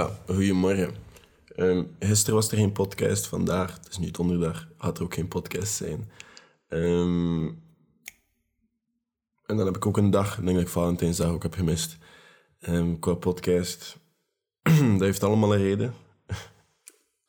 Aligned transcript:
Voilà, 0.00 0.24
goedemorgen. 0.26 0.94
Um, 1.56 1.96
gisteren 1.98 2.34
was 2.34 2.50
er 2.50 2.56
geen 2.56 2.72
podcast, 2.72 3.26
vandaag, 3.26 3.74
het 3.74 3.88
is 3.88 3.98
nu 3.98 4.10
donderdag, 4.10 4.68
had 4.76 4.98
er 4.98 5.04
ook 5.04 5.14
geen 5.14 5.28
podcast 5.28 5.74
zijn. 5.74 6.10
Um, 6.68 7.46
en 9.46 9.56
dan 9.56 9.66
heb 9.66 9.76
ik 9.76 9.86
ook 9.86 9.96
een 9.96 10.10
dag, 10.10 10.36
denk 10.36 10.56
dat 10.56 10.60
ik 10.60 10.68
Valentijnsdag 10.68 11.30
ook 11.30 11.42
heb 11.42 11.54
gemist. 11.54 11.98
Um, 12.60 12.98
qua 12.98 13.14
podcast, 13.14 13.98
dat 14.62 15.00
heeft 15.00 15.22
allemaal 15.22 15.54
een 15.54 15.60
reden. 15.60 15.94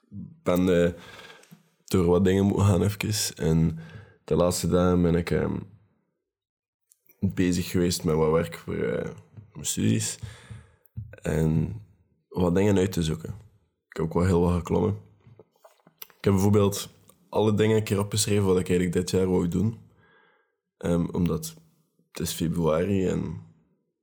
ik 0.10 0.44
ben 0.44 0.68
uh, 0.68 0.90
door 1.86 2.06
wat 2.06 2.26
dingen 2.26 2.46
moeten 2.46 2.66
gaan 2.66 2.84
even. 2.84 3.36
En 3.36 3.80
de 4.24 4.36
laatste 4.36 4.68
dagen 4.68 5.02
ben 5.02 5.16
ik 5.16 5.48
bezig 7.20 7.70
geweest 7.70 8.04
met 8.04 8.16
wat 8.16 8.32
werk 8.32 8.56
voor 8.56 8.76
uh, 8.76 9.06
mijn 9.54 9.66
studies. 9.66 10.20
En 11.22 11.82
wat 12.42 12.55
dingen 12.55 12.78
uit 12.78 12.92
te 12.92 13.04
zoeken. 13.04 13.30
Ik 13.89 13.98
heb 13.98 14.05
ook 14.05 14.14
wel 14.14 14.26
heel 14.26 14.42
wat 14.42 14.54
geklommen. 14.54 14.97
Ik 15.97 16.28
heb 16.28 16.34
bijvoorbeeld 16.34 16.89
alle 17.29 17.54
dingen 17.54 17.78
een 17.78 17.84
keer 17.84 18.00
opgeschreven 18.00 18.46
wat 18.46 18.60
ik 18.60 18.70
eigenlijk 18.70 18.93
dit 18.93 19.10
jaar 19.10 19.29
wou 19.29 19.48
doen. 19.48 19.79
Um, 20.78 21.10
omdat 21.10 21.56
het 22.12 22.20
is 22.20 22.32
februari 22.32 23.07
en 23.07 23.20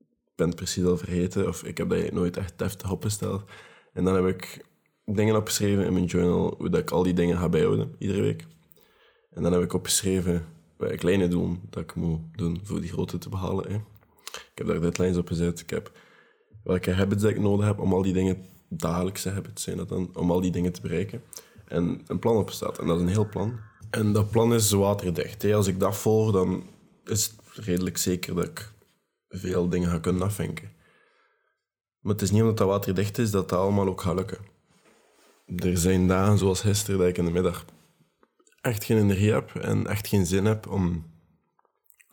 ik 0.00 0.34
ben 0.36 0.46
het 0.46 0.56
precies 0.56 0.84
al 0.84 0.96
vergeten. 0.96 1.48
Of 1.48 1.64
ik 1.64 1.78
heb 1.78 1.88
dat 1.88 2.12
nooit 2.12 2.36
echt 2.36 2.58
deftig 2.58 2.90
opgesteld. 2.90 3.44
En 3.92 4.04
dan 4.04 4.14
heb 4.14 4.26
ik 4.26 4.64
dingen 5.04 5.36
opgeschreven 5.36 5.84
in 5.84 5.92
mijn 5.92 6.04
journal, 6.04 6.54
hoe 6.58 6.68
dat 6.68 6.80
ik 6.80 6.90
al 6.90 7.02
die 7.02 7.12
dingen 7.12 7.38
ga 7.38 7.48
bijhouden, 7.48 7.94
iedere 7.98 8.20
week. 8.20 8.46
En 9.30 9.42
dan 9.42 9.52
heb 9.52 9.62
ik 9.62 9.72
opgeschreven 9.72 10.46
welke 10.76 10.96
kleine 10.96 11.28
doelen 11.28 11.60
dat 11.70 11.82
ik 11.82 11.94
moet 11.94 12.20
doen 12.32 12.60
voor 12.62 12.80
die 12.80 12.90
grote 12.90 13.18
te 13.18 13.28
behalen. 13.28 13.70
Hè. 13.70 13.76
Ik 14.32 14.52
heb 14.54 14.66
daar 14.66 14.80
deadlines 14.80 15.16
op 15.16 15.28
gezet. 15.28 15.60
Ik 15.60 15.70
heb 15.70 15.92
welke 16.64 16.92
habits 16.92 17.22
dat 17.22 17.30
ik 17.30 17.40
nodig 17.40 17.66
heb 17.66 17.78
om 17.78 17.92
al 17.92 18.02
die 18.02 18.12
dingen, 18.12 18.46
dagelijkse 18.68 19.30
habits 19.30 19.62
zijn 19.62 19.76
dat 19.76 19.88
dan, 19.88 20.10
om 20.14 20.30
al 20.30 20.40
die 20.40 20.50
dingen 20.50 20.72
te 20.72 20.80
bereiken. 20.80 21.22
En 21.64 22.00
een 22.06 22.18
plan 22.18 22.36
opgesteld. 22.36 22.78
En 22.78 22.86
dat 22.86 22.96
is 22.96 23.02
een 23.02 23.08
heel 23.08 23.28
plan. 23.28 23.58
En 23.90 24.12
dat 24.12 24.30
plan 24.30 24.54
is 24.54 24.70
waterdicht. 24.70 25.42
Hè. 25.42 25.54
Als 25.54 25.66
ik 25.66 25.80
dat 25.80 25.96
volg, 25.96 26.32
dan 26.32 26.62
is 27.04 27.26
het 27.26 27.64
redelijk 27.64 27.96
zeker 27.96 28.34
dat 28.34 28.44
ik 28.44 28.72
veel 29.28 29.68
dingen 29.68 29.90
ga 29.90 29.98
kunnen 29.98 30.22
afvinken. 30.22 30.70
Maar 32.00 32.12
het 32.12 32.22
is 32.22 32.30
niet 32.30 32.40
omdat 32.40 32.56
dat 32.56 32.68
waterdicht 32.68 33.18
is 33.18 33.30
dat 33.30 33.48
dat 33.48 33.58
allemaal 33.58 33.86
ook 33.86 34.00
gaat 34.00 34.14
lukken. 34.14 34.38
Er 35.56 35.78
zijn 35.78 36.06
dagen 36.06 36.38
zoals 36.38 36.60
gisteren 36.60 36.98
dat 36.98 37.08
ik 37.08 37.18
in 37.18 37.24
de 37.24 37.30
middag 37.30 37.64
echt 38.60 38.84
geen 38.84 38.98
energie 38.98 39.32
heb 39.32 39.54
en 39.54 39.86
echt 39.86 40.08
geen 40.08 40.26
zin 40.26 40.44
heb 40.44 40.68
om 40.68 41.10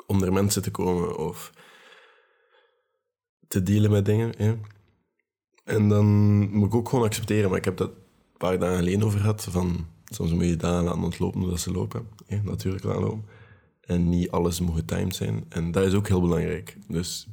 onder 0.07 0.33
mensen 0.33 0.61
te 0.61 0.71
komen 0.71 1.17
of 1.17 1.51
te 3.47 3.63
dealen 3.63 3.91
met 3.91 4.05
dingen. 4.05 4.33
Ja. 4.38 4.55
En 5.63 5.89
dan 5.89 6.05
moet 6.49 6.67
ik 6.67 6.75
ook 6.75 6.89
gewoon 6.89 7.05
accepteren, 7.05 7.49
maar 7.49 7.57
ik 7.57 7.65
heb 7.65 7.77
dat 7.77 7.89
een 7.89 8.38
paar 8.38 8.59
dagen 8.59 8.77
alleen 8.77 9.03
over 9.03 9.19
gehad. 9.19 9.47
Van, 9.49 9.85
soms 10.05 10.33
moet 10.33 10.45
je 10.45 10.55
dagen 10.55 10.83
laten 10.83 11.03
ontlopen 11.03 11.41
dat 11.41 11.59
ze 11.59 11.71
lopen. 11.71 12.07
Ja, 12.27 12.41
natuurlijk 12.43 12.83
lopen. 12.83 13.25
En 13.81 14.09
niet 14.09 14.31
alles 14.31 14.59
moet 14.59 14.75
getimed 14.75 15.16
zijn. 15.16 15.45
En 15.49 15.71
dat 15.71 15.85
is 15.85 15.93
ook 15.93 16.07
heel 16.07 16.21
belangrijk. 16.21 16.77
Dus 16.88 17.27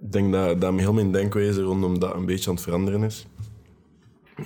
ik 0.00 0.12
denk 0.12 0.32
dat, 0.32 0.60
dat 0.60 0.78
heel 0.78 0.92
mijn 0.92 1.12
denkwijze 1.12 1.62
rondom 1.62 1.98
dat 1.98 2.14
een 2.14 2.26
beetje 2.26 2.48
aan 2.48 2.54
het 2.54 2.64
veranderen 2.64 3.02
is. 3.02 3.26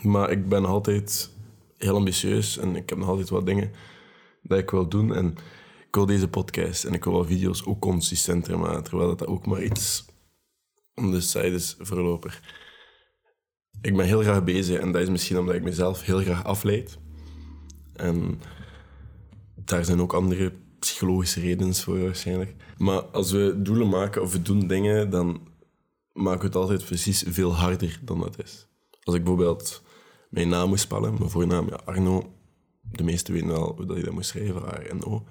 Maar 0.03 0.31
ik 0.31 0.49
ben 0.49 0.65
altijd 0.65 1.31
heel 1.77 1.97
ambitieus 1.97 2.59
en 2.59 2.77
ik 2.77 2.89
heb 2.89 2.99
nog 2.99 3.09
altijd 3.09 3.29
wat 3.29 3.47
dingen 3.47 3.71
dat 4.43 4.59
ik 4.59 4.71
wil 4.71 4.89
doen. 4.89 5.15
En 5.15 5.35
ik 5.87 5.95
wil 5.95 6.07
deze 6.07 6.29
podcast 6.29 6.85
en 6.85 6.93
ik 6.93 7.05
wil 7.05 7.13
wel 7.13 7.25
video's 7.25 7.67
ook 7.67 7.81
consistenter 7.81 8.59
maken, 8.59 8.83
terwijl 8.83 9.17
dat 9.17 9.27
ook 9.27 9.47
maar 9.47 9.63
iets 9.63 10.05
om 10.95 11.11
de 11.11 11.51
is 11.53 11.77
voorlopig. 11.79 12.41
Ik 13.81 13.97
ben 13.97 14.07
heel 14.07 14.23
graag 14.23 14.45
bezig 14.45 14.81
en 14.81 14.93
dat 14.93 15.03
is 15.03 15.09
misschien 15.09 15.39
omdat 15.39 15.55
ik 15.55 15.63
mezelf 15.63 16.03
heel 16.03 16.21
graag 16.21 16.45
afleid. 16.45 16.99
En 17.93 18.41
daar 19.55 19.85
zijn 19.85 20.01
ook 20.01 20.13
andere 20.13 20.53
psychologische 20.79 21.41
redenen 21.41 21.75
voor 21.75 22.03
waarschijnlijk. 22.03 22.55
Maar 22.77 23.01
als 23.01 23.31
we 23.31 23.55
doelen 23.63 23.89
maken 23.89 24.23
of 24.23 24.33
we 24.33 24.43
doen 24.43 24.67
dingen, 24.67 25.11
dan 25.11 25.41
maken 26.13 26.41
we 26.41 26.47
het 26.47 26.57
altijd 26.57 26.85
precies 26.85 27.25
veel 27.27 27.55
harder 27.55 28.01
dan 28.03 28.21
dat 28.21 28.43
is. 28.43 28.67
Als 29.03 29.15
ik 29.15 29.25
bijvoorbeeld 29.25 29.83
mijn 30.29 30.49
naam 30.49 30.69
moest 30.69 30.83
spellen, 30.83 31.15
mijn 31.19 31.31
voornaam, 31.31 31.69
ja, 31.69 31.81
Arno, 31.85 32.33
de 32.81 33.03
meesten 33.03 33.33
weten 33.33 33.49
wel 33.49 33.75
hoe 33.77 33.87
dat 33.87 33.97
je 33.97 34.03
dat 34.03 34.13
moet 34.13 34.27
schrijven, 34.27 34.63
A-R-N-O. 34.63 35.25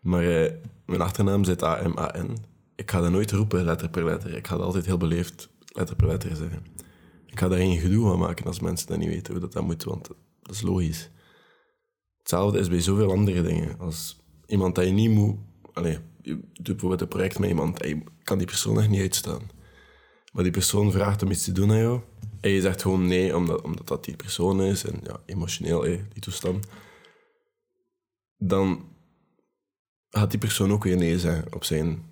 Maar 0.00 0.44
eh, 0.44 0.52
mijn 0.86 1.00
achternaam 1.00 1.44
zit 1.44 1.62
A-M-A-N. 1.62 2.36
Ik 2.76 2.90
ga 2.90 3.00
dat 3.00 3.10
nooit 3.10 3.30
roepen, 3.30 3.64
letter 3.64 3.88
per 3.90 4.04
letter. 4.04 4.36
Ik 4.36 4.46
ga 4.46 4.56
dat 4.56 4.66
altijd 4.66 4.86
heel 4.86 4.96
beleefd, 4.96 5.48
letter 5.64 5.96
per 5.96 6.06
letter 6.06 6.36
zeggen. 6.36 6.66
Ik 7.26 7.38
ga 7.38 7.48
daar 7.48 7.58
geen 7.58 7.78
gedoe 7.78 8.06
van 8.06 8.18
maken 8.18 8.46
als 8.46 8.60
mensen 8.60 8.86
dat 8.86 8.98
niet 8.98 9.08
weten 9.08 9.32
hoe 9.32 9.42
dat, 9.42 9.52
dat 9.52 9.62
moet, 9.62 9.84
want 9.84 10.08
dat 10.42 10.54
is 10.54 10.62
logisch. 10.62 11.10
Hetzelfde 12.18 12.58
is 12.58 12.68
bij 12.68 12.80
zoveel 12.80 13.10
andere 13.10 13.42
dingen. 13.42 13.78
Als 13.78 14.20
iemand 14.46 14.74
dat 14.74 14.84
je 14.84 14.90
niet 14.90 15.10
moet... 15.10 15.36
Allez, 15.72 15.98
je 16.22 16.34
doet 16.52 16.64
bijvoorbeeld 16.64 17.00
een 17.00 17.08
project 17.08 17.38
met 17.38 17.48
iemand 17.48 17.82
en 17.82 17.88
je 17.88 18.02
kan 18.22 18.38
die 18.38 18.46
persoon 18.46 18.78
echt 18.78 18.88
niet 18.88 19.00
uitstaan. 19.00 19.42
Maar 20.32 20.42
die 20.42 20.52
persoon 20.52 20.92
vraagt 20.92 21.22
om 21.22 21.30
iets 21.30 21.44
te 21.44 21.52
doen 21.52 21.70
aan 21.70 21.78
jou. 21.78 22.00
En 22.40 22.50
je 22.50 22.60
zegt 22.60 22.82
gewoon 22.82 23.06
nee, 23.06 23.36
omdat, 23.36 23.62
omdat 23.62 23.86
dat 23.86 24.04
die 24.04 24.16
persoon 24.16 24.62
is. 24.62 24.84
En 24.84 25.00
ja, 25.02 25.20
emotioneel, 25.26 25.82
die 25.82 26.20
toestand. 26.20 26.66
Dan 28.36 28.88
gaat 30.10 30.30
die 30.30 30.40
persoon 30.40 30.72
ook 30.72 30.84
weer 30.84 30.96
nee 30.96 31.18
zeggen 31.18 31.54
op 31.54 31.64
zijn 31.64 32.04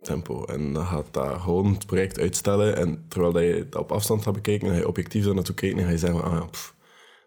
tempo. 0.00 0.44
En 0.44 0.72
dan 0.72 0.86
gaat 0.86 1.06
dat 1.10 1.40
gewoon 1.40 1.72
het 1.72 1.86
project 1.86 2.18
uitstellen. 2.18 2.76
En 2.76 3.04
terwijl 3.08 3.32
dat 3.32 3.42
je 3.42 3.66
dat 3.70 3.82
op 3.82 3.92
afstand 3.92 4.22
gaat 4.22 4.34
bekijken, 4.34 4.68
en 4.70 4.76
je 4.76 4.88
objectief 4.88 5.24
daar 5.24 5.34
naartoe 5.34 5.54
kijkt, 5.54 5.78
en 5.78 5.84
ga 5.84 5.90
je 5.90 5.98
zeggen, 5.98 6.22
ah 6.22 6.48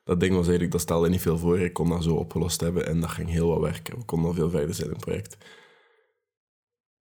dat 0.10 0.20
ding 0.20 0.32
was 0.32 0.44
eigenlijk, 0.44 0.72
dat 0.72 0.82
stelde 0.82 1.10
niet 1.10 1.22
veel 1.22 1.38
voor. 1.38 1.60
Ik 1.60 1.74
kon 1.74 1.90
dat 1.90 2.04
zo 2.04 2.16
opgelost 2.16 2.62
hebben 2.62 2.88
en 2.88 3.00
dat 3.00 3.10
ging 3.10 3.30
heel 3.30 3.48
wat 3.48 3.60
werken. 3.60 3.98
We 3.98 4.06
konden 4.06 4.30
al 4.30 4.36
veel 4.36 4.50
verder 4.50 4.76
zijn 4.76 4.88
in 4.88 4.94
het 4.94 5.04
project. 5.06 5.38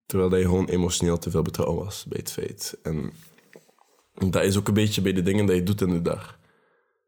Terwijl 0.06 0.30
dat 0.30 0.38
je 0.38 0.44
gewoon 0.44 0.68
emotioneel 0.68 1.18
te 1.18 1.30
veel 1.30 1.42
betrokken 1.42 1.84
was 1.84 2.04
bij 2.08 2.18
het 2.18 2.32
feit. 2.32 2.78
En 2.82 3.12
dat 4.30 4.44
is 4.44 4.56
ook 4.56 4.68
een 4.68 4.74
beetje 4.74 5.02
bij 5.02 5.12
de 5.12 5.22
dingen 5.22 5.46
die 5.46 5.54
je 5.54 5.62
doet 5.62 5.80
in 5.80 5.90
de 5.90 6.02
dag. 6.02 6.38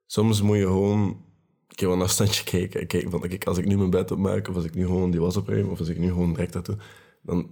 Soms 0.06 0.42
moet 0.42 0.56
je 0.56 0.66
gewoon 0.66 1.00
een 1.00 1.74
keer 1.74 1.88
een 1.88 2.02
afstandje 2.02 2.44
kijken. 2.44 2.86
Kijk, 2.86 3.10
van, 3.10 3.38
als 3.44 3.58
ik 3.58 3.64
nu 3.64 3.76
mijn 3.76 3.90
bed 3.90 4.10
opmaak, 4.10 4.48
of 4.48 4.54
als 4.54 4.64
ik 4.64 4.74
nu 4.74 4.86
gewoon 4.86 5.10
die 5.10 5.20
was 5.20 5.36
opruim, 5.36 5.68
of 5.68 5.78
als 5.78 5.88
ik 5.88 5.98
nu 5.98 6.08
gewoon 6.08 6.32
direct 6.32 6.52
dat 6.52 6.66
doe, 6.66 6.76
dan 7.22 7.50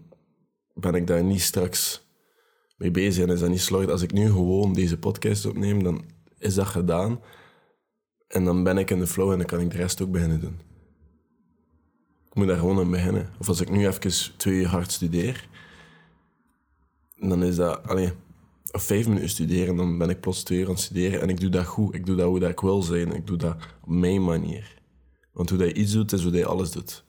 ben 0.81 0.95
ik 0.95 1.07
daar 1.07 1.25
niet 1.25 1.41
straks 1.41 2.07
mee 2.77 2.91
bezig 2.91 3.25
en 3.25 3.31
is 3.31 3.41
dat 3.41 3.49
niet 3.49 3.61
slordig. 3.61 3.91
Als 3.91 4.03
ik 4.03 4.13
nu 4.13 4.27
gewoon 4.27 4.73
deze 4.73 4.99
podcast 4.99 5.47
opneem, 5.47 5.83
dan 5.83 6.05
is 6.39 6.55
dat 6.55 6.67
gedaan. 6.67 7.21
En 8.29 8.45
dan 8.45 8.63
ben 8.63 8.79
ik 8.79 8.91
in 8.91 8.99
de 8.99 9.07
flow 9.07 9.31
en 9.31 9.39
dan 9.39 9.47
kan 9.47 9.61
ik 9.61 9.71
de 9.71 9.77
rest 9.77 10.03
ook 10.03 10.11
beginnen 10.11 10.41
doen. 10.41 10.61
Ik 12.29 12.35
moet 12.35 12.47
daar 12.47 12.59
gewoon 12.59 12.79
aan 12.79 12.91
beginnen. 12.91 13.31
Of 13.39 13.49
als 13.49 13.61
ik 13.61 13.71
nu 13.71 13.87
even 13.87 14.37
twee 14.37 14.55
uur 14.55 14.67
hard 14.67 14.93
studeer, 14.93 15.49
dan 17.15 17.43
is 17.43 17.57
dat... 17.57 17.87
Allee, 17.87 18.13
vijf 18.65 19.07
minuten 19.09 19.29
studeren, 19.29 19.77
dan 19.77 19.99
ben 19.99 20.11
ik 20.11 20.21
plots 20.21 20.43
twee 20.43 20.59
uur 20.59 20.67
aan 20.67 20.73
het 20.73 20.81
studeren. 20.81 21.21
En 21.21 21.29
ik 21.29 21.41
doe 21.41 21.51
dat 21.51 21.67
goed. 21.67 21.95
Ik 21.95 22.07
doe 22.07 22.17
dat 22.17 22.27
hoe 22.27 22.41
dat 22.41 22.51
ik 22.51 22.61
wil 22.61 22.83
zijn. 22.83 23.15
Ik 23.15 23.27
doe 23.27 23.37
dat 23.37 23.57
op 23.83 23.89
mijn 23.89 24.25
manier. 24.25 24.83
Want 25.33 25.51
hoe 25.51 25.59
dat 25.59 25.69
je 25.69 25.75
iets 25.75 25.93
doet, 25.93 26.13
is 26.13 26.23
hoe 26.23 26.31
dat 26.31 26.41
je 26.41 26.47
alles 26.47 26.71
doet. 26.71 27.05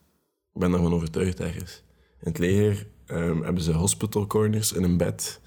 Ik 0.53 0.59
ben 0.59 0.71
daarvan 0.71 0.93
overtuigd 0.93 1.39
ergens. 1.39 1.83
In 2.21 2.27
het 2.27 2.37
leger 2.37 2.87
um, 3.11 3.43
hebben 3.43 3.63
ze 3.63 3.73
hospital 3.73 4.27
corners 4.27 4.71
in 4.71 4.83
een 4.83 4.97
bed. 4.97 5.39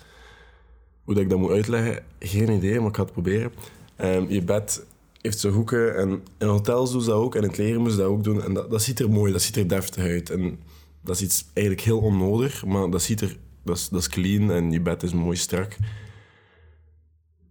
Hoe 1.04 1.14
dat 1.14 1.22
ik 1.22 1.30
dat 1.30 1.38
moet 1.38 1.50
uitleggen, 1.50 2.04
geen 2.18 2.50
idee, 2.50 2.78
maar 2.80 2.88
ik 2.88 2.96
ga 2.96 3.02
het 3.02 3.12
proberen. 3.12 3.52
Um, 4.00 4.28
je 4.28 4.42
bed 4.42 4.84
heeft 5.20 5.38
zo 5.38 5.50
hoeken 5.50 5.96
en 5.96 6.22
in 6.38 6.46
hotels 6.46 6.92
doen 6.92 7.00
ze 7.00 7.08
dat 7.08 7.18
ook 7.18 7.34
en 7.34 7.42
in 7.42 7.48
het 7.48 7.58
leger 7.58 7.74
moeten 7.74 7.92
ze 7.92 7.98
dat 7.98 8.10
ook 8.10 8.24
doen. 8.24 8.42
En 8.42 8.54
dat, 8.54 8.70
dat 8.70 8.82
ziet 8.82 9.00
er 9.00 9.10
mooi, 9.10 9.32
dat 9.32 9.42
ziet 9.42 9.56
er 9.56 9.68
deftig 9.68 10.04
uit. 10.04 10.30
En 10.30 10.58
dat 11.00 11.16
is 11.16 11.22
iets 11.22 11.44
eigenlijk 11.52 11.86
heel 11.86 11.98
onnodig, 11.98 12.64
maar 12.64 12.90
dat 12.90 13.02
ziet 13.02 13.20
er, 13.20 13.36
dat 13.64 13.76
is, 13.76 13.88
dat 13.88 14.00
is 14.00 14.08
clean 14.08 14.50
en 14.50 14.70
je 14.70 14.80
bed 14.80 15.02
is 15.02 15.12
mooi 15.12 15.36
strak. 15.36 15.76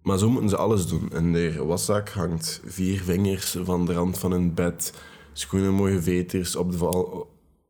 Maar 0.02 0.18
zo 0.18 0.30
moeten 0.30 0.50
ze 0.50 0.58
alles 0.58 0.88
doen. 0.88 1.12
En 1.12 1.34
de 1.34 1.64
waszak 1.64 2.10
hangt 2.10 2.62
vier 2.66 3.02
vingers 3.02 3.58
van 3.64 3.86
de 3.86 3.94
rand 3.94 4.18
van 4.18 4.32
een 4.32 4.54
bed. 4.54 4.94
Schoenen 5.34 5.74
mooie 5.74 6.02
veters 6.02 6.56
op 6.56 6.72
de, 6.72 6.78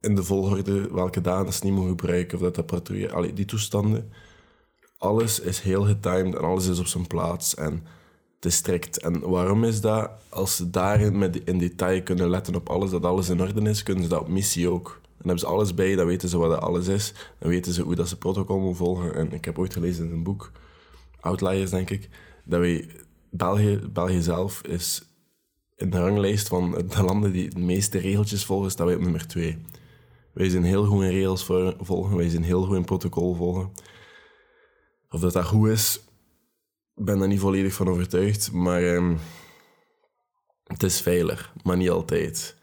in 0.02 0.16
de 0.16 0.24
volgorde 0.24 0.92
welke 0.92 1.22
ze 1.52 1.60
niet 1.64 1.74
mogen 1.74 1.90
gebruiken. 1.90 2.38
Of 2.38 2.44
dat 2.44 2.56
dat 2.56 2.66
patrouille... 2.66 3.12
Allee, 3.12 3.34
die 3.34 3.46
toestanden. 3.46 4.12
Alles 4.98 5.40
is 5.40 5.60
heel 5.60 5.84
getimed 5.84 6.36
en 6.36 6.42
alles 6.42 6.68
is 6.68 6.80
op 6.80 6.88
zijn 6.88 7.08
plaats. 7.08 7.56
En 7.56 7.84
het 8.36 8.46
is 8.46 8.56
strikt. 8.56 8.98
En 8.98 9.30
waarom 9.30 9.64
is 9.64 9.82
dat? 9.82 10.10
Als 10.30 10.56
ze 10.56 10.70
daarin 10.70 11.18
met 11.18 11.44
in 11.44 11.58
detail 11.58 12.04
kunnen 12.04 12.30
letten 12.30 12.56
op 12.56 12.70
alles, 12.70 12.92
dat 12.92 13.06
alles 13.06 13.30
in 13.30 13.42
orde 13.42 13.70
is, 13.70 13.84
kunnen 13.84 14.04
ze 14.04 14.10
dat 14.10 14.22
op 14.22 14.28
missie 14.28 14.70
ook. 14.70 15.00
Dan 15.02 15.30
hebben 15.30 15.40
ze 15.40 15.46
alles 15.46 15.74
bij, 15.74 15.96
dan 15.96 16.06
weten 16.06 16.30
ze 16.30 16.38
wat 16.38 16.50
dat 16.50 16.62
alles 16.62 16.88
is. 16.88 17.14
Dan 17.40 17.50
weten 17.50 17.74
ze 17.74 17.82
hoe 17.82 17.96
dat 17.96 18.08
ze 18.10 18.18
protocol 18.18 18.60
moeten 18.60 18.86
volgen. 18.86 19.16
En 19.16 19.32
ik 19.32 19.46
heb 19.46 19.60
ooit 19.60 19.74
gelezen 19.74 20.06
in 20.06 20.12
een 20.12 20.24
boek 20.24 20.52
Outliers, 21.22 21.70
denk 21.70 21.90
ik, 21.90 22.10
dat 22.44 22.60
wij, 22.60 22.88
België, 23.30 23.80
België 23.94 24.22
zelf 24.22 24.62
is 24.62 25.02
in 25.76 25.90
de 25.90 26.00
ranglijst 26.00 26.48
van 26.48 26.72
de 26.72 27.04
landen 27.04 27.32
die 27.32 27.50
de 27.50 27.60
meeste 27.60 27.98
regeltjes 27.98 28.46
volgen, 28.46 28.72
staan 28.72 28.86
wij 28.86 28.96
op 28.96 29.02
nummer 29.02 29.28
twee. 29.28 29.58
Wij 30.34 30.50
zijn 30.50 30.64
heel 30.64 30.86
goed 30.86 31.04
in 31.04 31.10
regels 31.10 31.44
volgen, 31.80 32.18
wij 32.18 32.30
zijn 32.30 32.44
heel 32.44 32.66
goed 32.66 32.76
in 32.76 32.86
protocol 32.86 33.36
volgen. 33.36 33.72
Of 35.10 35.20
dat 35.20 35.34
dat 35.34 35.46
goed 35.46 35.68
is, 35.68 36.04
ben 36.96 37.20
daar 37.20 37.28
niet 37.28 37.40
volledig 37.40 37.74
van 37.74 37.88
overtuigd, 37.88 38.52
maar 38.52 38.84
ehm, 38.84 39.16
het 40.64 40.84
is 40.84 41.02
veilig, 41.02 41.54
maar 41.64 41.78
niet 41.78 41.90
altijd. 41.90 42.56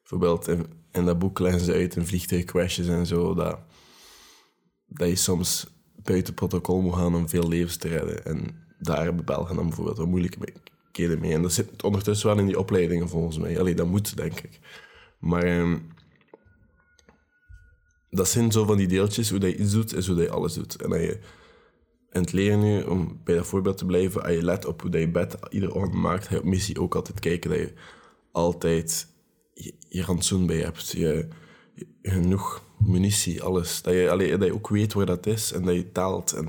Bijvoorbeeld 0.00 0.48
in, 0.90 1.04
dat 1.04 1.18
boek 1.18 1.38
leggen 1.38 1.60
ze 1.60 1.72
uit 1.72 1.96
in 1.96 2.06
vliegtuigcrashes 2.06 2.88
en 2.88 3.06
zo, 3.06 3.34
dat, 3.34 3.58
dat 4.86 5.08
je 5.08 5.16
soms 5.16 5.66
buiten 6.02 6.34
protocol 6.34 6.80
moet 6.80 6.94
gaan 6.94 7.14
om 7.14 7.28
veel 7.28 7.48
levens 7.48 7.76
te 7.76 7.88
redden. 7.88 8.24
En 8.24 8.66
daar 8.78 9.04
hebben 9.04 9.24
Belgen 9.24 9.56
dan 9.56 9.66
bijvoorbeeld 9.66 9.96
wat 9.96 10.06
moeilijkheden 10.06 11.20
mee. 11.20 11.32
En 11.32 11.42
dat 11.42 11.52
zit 11.52 11.82
ondertussen 11.82 12.28
wel 12.28 12.38
in 12.38 12.46
die 12.46 12.58
opleidingen 12.58 13.08
volgens 13.08 13.38
mij. 13.38 13.58
Allee, 13.58 13.74
dat 13.74 13.86
moet, 13.86 14.16
denk 14.16 14.40
ik. 14.40 14.60
Maar 15.18 15.42
ehm, 15.42 15.78
dat 18.14 18.28
zijn 18.28 18.52
zo 18.52 18.64
van 18.64 18.76
die 18.76 18.86
deeltjes, 18.86 19.30
hoe 19.30 19.38
dat 19.38 19.50
je 19.50 19.56
iets 19.56 19.72
doet, 19.72 19.94
is 19.94 20.06
hoe 20.06 20.16
dat 20.16 20.24
je 20.24 20.30
alles 20.30 20.54
doet. 20.54 20.82
En 20.82 20.90
dat 20.90 21.00
je 21.00 21.18
in 22.10 22.20
het 22.20 22.32
leren 22.32 22.60
nu, 22.60 22.82
om 22.82 23.20
bij 23.24 23.34
dat 23.34 23.46
voorbeeld 23.46 23.78
te 23.78 23.86
blijven, 23.86 24.22
als 24.22 24.32
je 24.32 24.42
let 24.42 24.66
op 24.66 24.80
hoe 24.80 24.90
dat 24.90 25.00
je 25.00 25.10
bed 25.10 25.36
iedere 25.48 25.74
ochtend 25.74 25.94
maakt, 25.94 26.26
ga 26.26 26.34
je 26.34 26.40
op 26.40 26.46
missie 26.46 26.80
ook 26.80 26.94
altijd 26.94 27.20
kijken 27.20 27.50
dat 27.50 27.58
je 27.58 27.72
altijd 28.32 29.06
je, 29.88 30.02
rantsoen 30.02 30.46
bij 30.46 30.56
hebt. 30.56 30.90
Je, 30.90 31.28
genoeg 32.02 32.62
munitie, 32.78 33.42
alles. 33.42 33.82
Dat 33.82 33.94
je, 33.94 34.10
allee, 34.10 34.38
dat 34.38 34.46
je 34.46 34.54
ook 34.54 34.68
weet 34.68 34.92
waar 34.92 35.06
dat 35.06 35.26
is 35.26 35.52
en 35.52 35.62
dat 35.62 35.74
je 35.74 35.92
taalt 35.92 36.32
en 36.32 36.46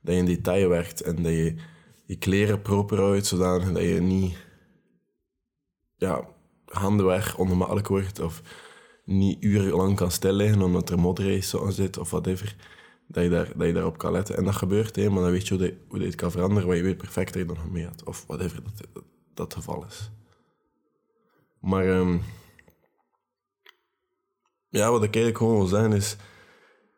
dat 0.00 0.14
je 0.14 0.20
in 0.20 0.24
detail 0.24 0.68
werkt 0.68 1.00
en 1.00 1.22
dat 1.22 1.32
je 1.32 1.54
je 2.06 2.16
kleren 2.16 2.62
proper 2.62 2.98
houdt, 2.98 3.26
zodanig 3.26 3.72
dat 3.72 3.82
je 3.82 4.00
niet 4.00 4.36
ja, 5.96 6.28
handen 6.64 7.06
weg 7.06 7.38
onmakkelijk 7.38 7.88
wordt 7.88 8.20
of 8.20 8.42
niet 9.08 9.44
urenlang 9.44 9.96
kan 9.96 10.10
stilliggen 10.10 10.62
omdat 10.62 10.90
er 10.90 10.98
modder 10.98 11.42
zo 11.42 11.70
zit 11.70 11.98
of 11.98 12.10
whatever. 12.10 12.56
Dat 13.06 13.22
je, 13.22 13.30
daar, 13.30 13.52
dat 13.56 13.66
je 13.66 13.72
daarop 13.72 13.98
kan 13.98 14.12
letten. 14.12 14.36
En 14.36 14.44
dat 14.44 14.54
gebeurt, 14.54 14.96
hè, 14.96 15.10
maar 15.10 15.22
dan 15.22 15.30
weet 15.30 15.48
je 15.48 15.56
hoe, 15.56 15.74
hoe 15.88 16.02
het 16.02 16.14
kan 16.14 16.30
veranderen, 16.30 16.66
want 16.66 16.78
je 16.78 16.84
weet 16.84 16.96
perfect 16.96 17.32
dat 17.32 17.42
je 17.42 17.48
nog 17.48 17.70
mee 17.70 17.84
had. 17.84 18.04
Of 18.04 18.24
whatever 18.26 18.62
dat, 18.62 19.04
dat, 19.34 19.54
geval 19.54 19.84
is. 19.86 20.10
Maar 21.60 21.86
ehm, 21.88 22.18
ja, 24.68 24.90
wat 24.90 25.02
ik 25.02 25.14
eigenlijk 25.14 25.36
gewoon 25.36 25.56
wil 25.56 25.66
zeggen 25.66 25.92
is, 25.92 26.16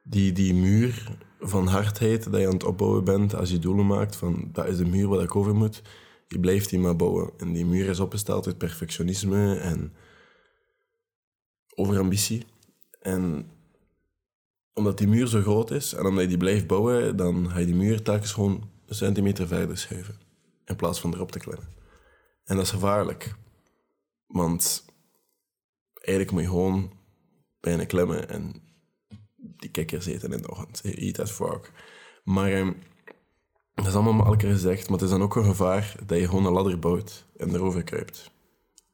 die, 0.02 0.32
die 0.32 0.54
muur 0.54 1.16
van 1.40 1.66
hardheid 1.66 2.30
dat 2.30 2.40
je 2.40 2.46
aan 2.46 2.52
het 2.52 2.64
opbouwen 2.64 3.04
bent 3.04 3.34
als 3.34 3.50
je 3.50 3.58
doelen 3.58 3.86
maakt, 3.86 4.16
van 4.16 4.48
dat 4.52 4.66
is 4.66 4.76
de 4.76 4.86
muur 4.86 5.08
waar 5.08 5.22
ik 5.22 5.36
over 5.36 5.54
moet, 5.54 5.82
je 6.28 6.40
blijft 6.40 6.70
die 6.70 6.78
maar 6.78 6.96
bouwen. 6.96 7.30
En 7.36 7.52
die 7.52 7.66
muur 7.66 7.88
is 7.88 8.00
opgesteld 8.00 8.46
uit 8.46 8.58
perfectionisme 8.58 9.54
en 9.54 9.92
overambitie. 11.75 12.46
En 13.00 13.50
omdat 14.75 14.99
die 14.99 15.08
muur 15.08 15.26
zo 15.26 15.40
groot 15.40 15.70
is 15.70 15.93
en 15.93 16.06
omdat 16.06 16.22
je 16.22 16.28
die 16.28 16.37
blijft 16.37 16.67
bouwen, 16.67 17.17
dan 17.17 17.50
ga 17.50 17.58
je 17.58 17.67
die 17.67 17.75
muur 17.75 18.02
telkens 18.02 18.32
gewoon 18.32 18.70
een 18.87 18.94
centimeter 18.94 19.46
verder 19.46 19.78
schuiven. 19.78 20.19
In 20.64 20.76
plaats 20.76 21.00
van 21.00 21.14
erop 21.14 21.32
te 21.32 21.38
klimmen. 21.38 21.69
En 22.44 22.56
dat 22.56 22.64
is 22.64 22.70
gevaarlijk. 22.70 23.34
Want 24.26 24.84
eigenlijk 25.94 26.31
moet 26.31 26.43
je 26.43 26.49
gewoon 26.49 26.93
bijna 27.61 27.84
klimmen 27.84 28.28
en 28.28 28.62
die 29.37 29.70
kikkers 29.70 30.06
eten 30.06 30.32
in 30.32 30.43
de 30.43 30.50
ochtend. 30.50 30.81
Eat 30.84 31.14
that 31.14 31.31
frog. 31.31 31.70
Maar 32.25 32.52
ehm, 32.52 32.72
dat 33.75 33.87
is 33.87 33.94
allemaal 33.94 34.37
keer 34.37 34.50
gezegd, 34.50 34.88
maar 34.88 34.99
het 34.99 35.06
is 35.06 35.12
dan 35.12 35.22
ook 35.22 35.37
een 35.37 35.44
gevaar 35.44 35.94
dat 36.06 36.19
je 36.19 36.28
gewoon 36.28 36.46
een 36.46 36.52
ladder 36.52 36.78
bouwt 36.78 37.25
en 37.37 37.55
erover 37.55 37.82
kruipt. 37.82 38.31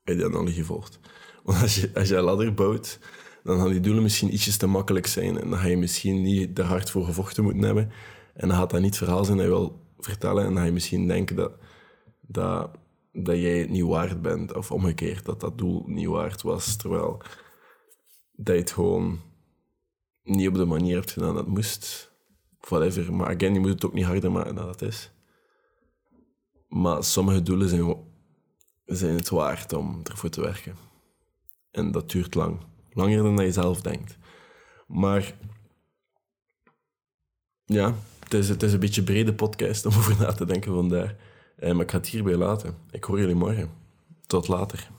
Je 0.05 0.15
die 0.15 0.25
analogie 0.25 0.65
volgt. 0.65 0.99
Want 1.47 1.63
als 1.63 1.75
je, 1.75 1.91
als 1.95 2.09
je 2.09 2.17
een 2.17 2.23
ladder 2.23 2.55
bouwt, 2.55 2.99
dan 3.43 3.59
gaan 3.59 3.71
die 3.71 3.81
doelen 3.81 4.03
misschien 4.03 4.33
ietsjes 4.33 4.57
te 4.57 4.67
makkelijk 4.67 5.07
zijn. 5.07 5.41
En 5.41 5.51
dan 5.51 5.59
ga 5.59 5.67
je 5.67 5.77
misschien 5.77 6.23
niet 6.23 6.59
er 6.59 6.65
hard 6.65 6.91
voor 6.91 7.05
gevochten 7.05 7.45
moeten 7.45 7.63
hebben. 7.63 7.91
En 8.35 8.49
dan 8.49 8.57
gaat 8.57 8.71
dat 8.71 8.81
niet 8.81 8.97
verhaal 8.97 9.25
zijn 9.25 9.37
dat 9.37 9.47
je 9.47 9.53
wil 9.53 9.81
vertellen. 9.99 10.45
En 10.45 10.49
dan 10.49 10.59
ga 10.59 10.65
je 10.65 10.73
misschien 10.73 11.09
denken 11.09 11.37
dat, 11.37 11.53
dat, 12.21 12.71
dat 13.13 13.37
jij 13.37 13.59
het 13.59 13.71
niet 13.71 13.85
waard 13.85 14.23
bent. 14.23 14.55
Of 14.55 14.73
omgekeerd, 14.73 15.25
dat 15.25 15.41
dat 15.41 15.59
doel 15.59 15.85
niet 15.87 16.07
waard 16.07 16.43
was. 16.43 16.77
Terwijl 16.77 17.23
dat 18.33 18.55
je 18.55 18.61
het 18.61 18.71
gewoon 18.71 19.21
niet 20.23 20.49
op 20.49 20.55
de 20.55 20.65
manier 20.65 20.95
hebt 20.95 21.11
gedaan 21.11 21.35
dat 21.35 21.45
het 21.45 21.55
moest. 21.55 22.15
Whatever. 22.61 23.15
Maar 23.15 23.35
again, 23.35 23.55
je 23.55 23.61
moet 23.61 23.69
het 23.69 23.87
ook 23.87 23.95
niet 23.95 24.05
harder 24.05 24.33
maken 24.33 24.55
dan 24.55 24.67
dat 24.67 24.83
is. 24.83 25.11
Maar 26.69 27.05
sommige 27.05 27.43
doelen 27.43 27.69
zijn, 27.69 27.95
zijn 28.85 29.15
het 29.15 29.29
waard 29.29 29.73
om 29.73 30.01
ervoor 30.05 30.31
te 30.31 30.41
werken. 30.41 30.87
En 31.77 31.91
dat 31.91 32.11
duurt 32.11 32.35
lang. 32.35 32.59
Langer 32.93 33.23
dan 33.23 33.37
dat 33.37 33.45
je 33.45 33.53
zelf 33.53 33.81
denkt. 33.81 34.19
Maar 34.87 35.35
ja, 37.65 37.95
het 38.19 38.35
is, 38.35 38.49
het 38.49 38.63
is 38.63 38.73
een 38.73 38.81
beetje 38.81 39.01
een 39.01 39.07
brede 39.07 39.35
podcast 39.35 39.87
om 39.87 39.93
over 39.97 40.17
na 40.19 40.33
te 40.33 40.45
denken 40.45 40.75
vandaar. 40.75 41.17
Eh, 41.57 41.73
maar 41.73 41.85
ik 41.85 41.91
ga 41.91 41.97
het 41.97 42.09
hierbij 42.09 42.37
laten. 42.37 42.75
Ik 42.91 43.05
hoor 43.05 43.19
jullie 43.19 43.35
morgen. 43.35 43.71
Tot 44.27 44.49
later. 44.49 44.91